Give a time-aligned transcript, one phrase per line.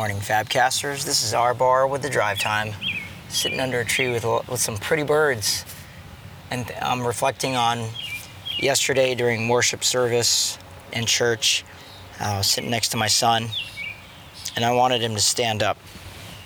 [0.00, 1.04] morning, Fabcasters.
[1.04, 2.72] This is our bar with the drive time,
[3.28, 5.62] sitting under a tree with, with some pretty birds.
[6.50, 7.86] And I'm reflecting on
[8.56, 10.56] yesterday during worship service
[10.94, 11.66] in church.
[12.18, 13.48] I was sitting next to my son,
[14.56, 15.76] and I wanted him to stand up,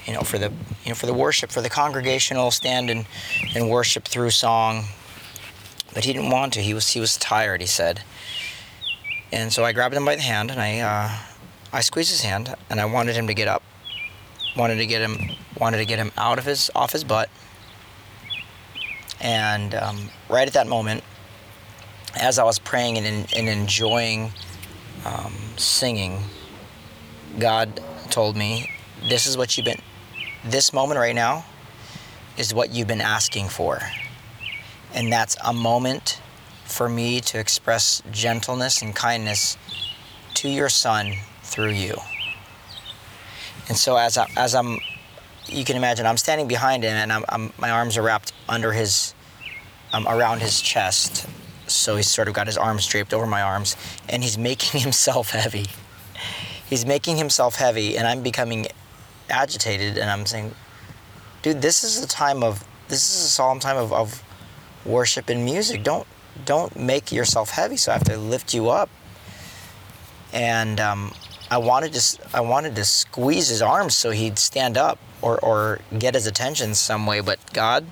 [0.04, 0.50] you know, for the
[0.82, 3.06] you know for the worship, for the congregational stand and,
[3.54, 4.86] and worship through song.
[5.94, 6.60] But he didn't want to.
[6.60, 7.60] He was he was tired.
[7.60, 8.02] He said.
[9.30, 11.33] And so I grabbed him by the hand and I uh,
[11.74, 13.60] I squeezed his hand and I wanted him to get up.
[14.56, 15.18] Wanted to get him
[15.58, 17.28] wanted to get him out of his off his butt.
[19.20, 21.02] And um, right at that moment,
[22.14, 24.30] as I was praying and, and enjoying
[25.04, 26.20] um, singing,
[27.40, 28.70] God told me,
[29.08, 29.82] "This is what you've been.
[30.44, 31.44] This moment right now
[32.38, 33.80] is what you've been asking for,
[34.94, 36.20] and that's a moment
[36.66, 39.56] for me to express gentleness and kindness
[40.34, 41.14] to your son
[41.54, 41.96] through you.
[43.68, 44.80] And so as I, as I'm,
[45.46, 48.72] you can imagine, I'm standing behind him, and I'm, I'm my arms are wrapped under
[48.72, 49.14] his,
[49.92, 51.26] um, around his chest.
[51.66, 53.76] So he's sort of got his arms draped over my arms,
[54.08, 55.66] and he's making himself heavy.
[56.68, 58.66] He's making himself heavy, and I'm becoming
[59.30, 60.54] agitated, and I'm saying,
[61.42, 64.22] dude, this is a time of, this is a solemn time of, of
[64.84, 65.84] worship and music.
[65.84, 66.06] Don't
[66.44, 67.76] don't make yourself heavy.
[67.76, 68.90] So I have to lift you up.
[70.32, 71.12] And um,
[71.50, 75.80] I wanted to I wanted to squeeze his arms so he'd stand up or or
[75.98, 77.20] get his attention some way.
[77.20, 77.86] But God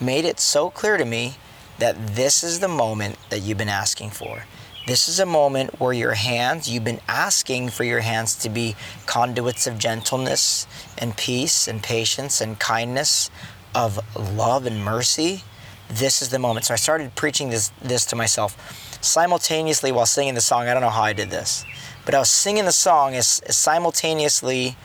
[0.00, 1.34] made it so clear to me
[1.78, 4.44] that this is the moment that you've been asking for.
[4.86, 8.76] This is a moment where your hands, you've been asking for your hands to be
[9.06, 10.66] conduits of gentleness
[10.98, 13.30] and peace and patience and kindness,
[13.74, 15.42] of love and mercy
[15.90, 16.66] this is the moment.
[16.66, 18.56] So I started preaching this this to myself
[19.02, 20.68] simultaneously while singing the song.
[20.68, 21.64] I don't know how I did this,
[22.10, 24.76] but I was singing the song as, as simultaneously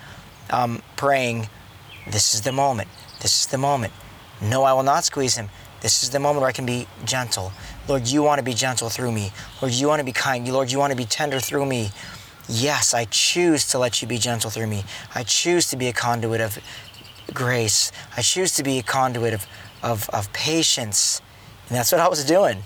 [0.52, 1.50] um, praying,
[2.06, 2.88] "This is the moment.
[3.22, 3.94] This is the moment.
[4.40, 5.50] No, I will not squeeze him.
[5.82, 7.52] This is the moment where I can be gentle.
[7.88, 9.32] Lord, you want to be gentle through me.
[9.60, 10.48] Lord, you want to be kind.
[10.48, 11.90] Lord, you want to be tender through me."
[12.48, 14.84] Yes, I choose to let you be gentle through me.
[15.16, 16.60] I choose to be a conduit of
[17.34, 17.92] grace.
[18.16, 19.48] I choose to be a conduit of,
[19.82, 21.24] of, of patience.
[21.70, 22.62] And that's what I was doing.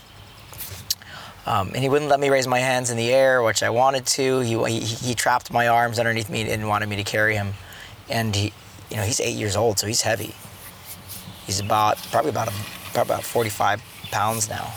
[1.46, 4.06] Um, and he wouldn't let me raise my hands in the air, which I wanted
[4.08, 4.40] to.
[4.42, 7.54] He, he, he trapped my arms underneath me and wanted me to carry him.
[8.10, 8.54] And he,
[8.90, 10.36] you know, he's eight years old, so he's heavy.
[11.46, 12.54] He's about probably about a,
[12.94, 14.72] probably about 45 pounds now.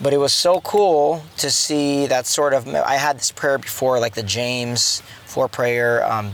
[0.00, 2.66] But it was so cool to see that sort of.
[2.66, 6.04] I had this prayer before, like the James 4 prayer.
[6.04, 6.32] Um,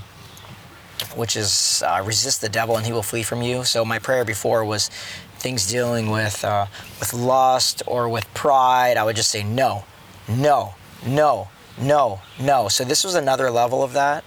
[1.14, 3.64] which is uh, resist the devil and he will flee from you.
[3.64, 4.90] So my prayer before was
[5.38, 6.66] things dealing with uh,
[7.00, 8.96] with lust or with pride.
[8.96, 9.84] I would just say no,
[10.28, 10.74] no,
[11.06, 11.48] no,
[11.80, 12.68] no, no.
[12.68, 14.24] So this was another level of that.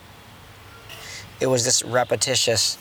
[1.39, 2.77] It was this repetitious.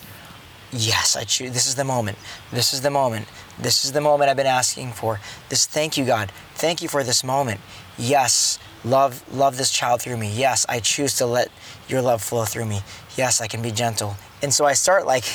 [0.71, 1.51] Yes, I choose.
[1.51, 2.17] This is the moment.
[2.51, 3.27] This is the moment.
[3.59, 5.19] This is the moment I've been asking for.
[5.49, 5.65] This.
[5.65, 6.31] Thank you, God.
[6.55, 7.59] Thank you for this moment.
[7.97, 10.31] Yes, love love this child through me.
[10.31, 11.49] Yes, I choose to let
[11.87, 12.81] your love flow through me.
[13.17, 14.15] Yes, I can be gentle.
[14.41, 15.25] And so I start like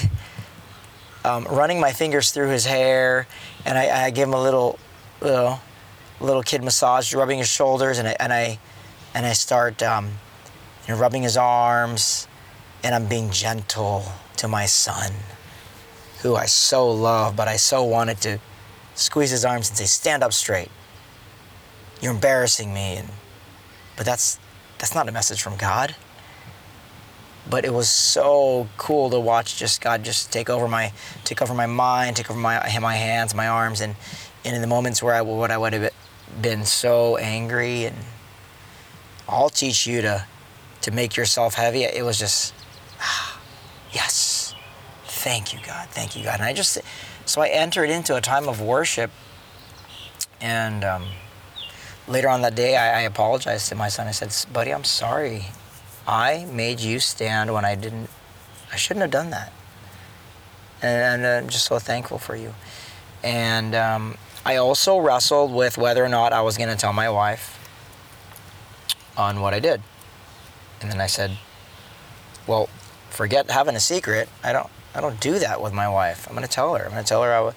[1.27, 3.27] um, running my fingers through his hair,
[3.65, 4.79] and I, I give him a little,
[5.21, 5.61] little,
[6.21, 8.59] little kid massage, rubbing his shoulders, and I and I,
[9.13, 10.07] and I start um,
[10.87, 12.29] you know, rubbing his arms,
[12.85, 14.05] and I'm being gentle
[14.37, 15.13] to my son,
[16.23, 18.39] who I so love, but I so wanted to
[18.95, 20.71] squeeze his arms and say, "Stand up straight.
[22.01, 23.09] You're embarrassing me," and
[23.97, 24.39] but that's
[24.79, 25.97] that's not a message from God
[27.49, 30.93] but it was so cool to watch just God just take over my
[31.25, 33.95] take over my mind, take over my my hands, my arms, and,
[34.45, 35.93] and in the moments where I would I would have
[36.41, 37.97] been so angry and
[39.29, 40.27] I'll teach you to
[40.83, 41.84] to make yourself heavy.
[41.84, 42.55] It was just
[43.01, 43.41] ah,
[43.93, 44.55] yes,
[45.05, 46.78] thank you God, thank you God, and I just
[47.25, 49.11] so I entered into a time of worship,
[50.41, 51.07] and um,
[52.09, 54.09] later on that day I, I apologized to my son.
[54.09, 55.47] I said, "Buddy, I'm sorry."
[56.07, 58.09] I made you stand when I didn't,
[58.73, 59.53] I shouldn't have done that.
[60.83, 62.55] And, I'm just so thankful for you.
[63.25, 67.11] And um, I also wrestled with whether or not I was going to tell my
[67.11, 67.59] wife
[69.17, 69.83] on what I did.
[70.81, 71.39] And then I said,
[72.47, 72.69] well,
[73.11, 74.29] forget having a secret.
[74.45, 76.29] I don't, I don't do that with my wife.
[76.29, 76.85] I'm going to tell her.
[76.85, 77.55] I'm going to tell her I, am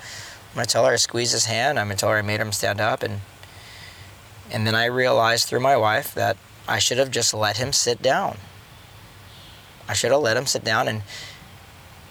[0.56, 1.78] going to tell her I squeezed his hand.
[1.78, 3.04] I'm going to tell her I made him stand up.
[3.04, 3.20] And,
[4.50, 6.38] and then I realized through my wife that
[6.70, 8.38] I should have just let him sit down.
[9.88, 11.02] I should have let him sit down and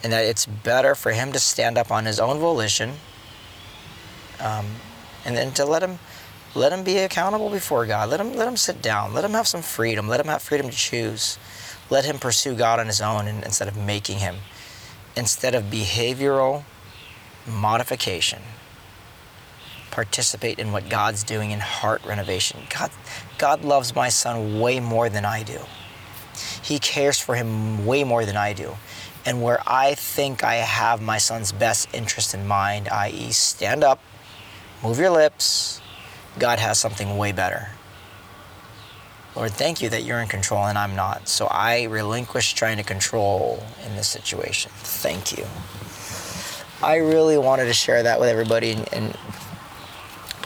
[0.02, 2.94] and that it's better for him to stand up on his own volition
[4.40, 4.66] um,
[5.24, 5.98] and then to let him
[6.54, 8.08] let him be accountable before God.
[8.10, 9.14] Let him let him sit down.
[9.14, 10.08] Let him have some freedom.
[10.08, 11.38] Let him have freedom to choose.
[11.88, 14.36] Let him pursue God on his own and, instead of making him.
[15.16, 16.64] Instead of behavioral
[17.46, 18.42] modification,
[19.98, 22.60] participate in what God's doing in heart renovation.
[22.70, 22.92] God,
[23.36, 25.58] God loves my son way more than I do.
[26.62, 28.76] He cares for him way more than I do.
[29.26, 33.98] And where I think I have my son's best interest in mind, i.e., stand up,
[34.84, 35.80] move your lips,
[36.38, 37.70] God has something way better.
[39.34, 41.28] Lord, thank you that you're in control and I'm not.
[41.28, 44.70] So I relinquish trying to control in this situation.
[44.76, 45.44] Thank you.
[46.80, 49.16] I really wanted to share that with everybody and, and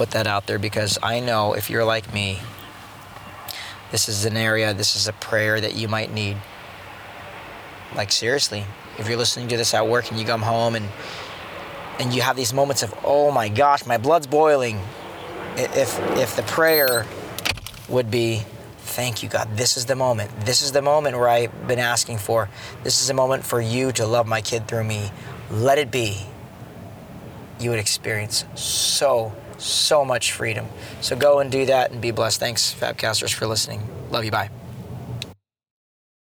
[0.02, 2.40] put that out there because I know if you're like me,
[3.92, 6.38] this is an area, this is a prayer that you might need.
[7.94, 8.64] Like seriously,
[8.98, 10.88] if you're listening to this at work and you come home and
[12.00, 14.80] and you have these moments of, oh my gosh, my blood's boiling.
[15.56, 17.06] If if the prayer
[17.88, 18.42] would be,
[18.78, 19.56] thank you, God.
[19.56, 20.32] This is the moment.
[20.40, 22.48] This is the moment where I've been asking for.
[22.82, 25.12] This is a moment for you to love my kid through me.
[25.48, 26.26] Let it be.
[27.60, 29.32] You would experience so
[29.62, 30.66] so much freedom.
[31.00, 32.40] So go and do that and be blessed.
[32.40, 33.88] Thanks, Fabcasters, for listening.
[34.10, 34.30] Love you.
[34.30, 34.61] Bye.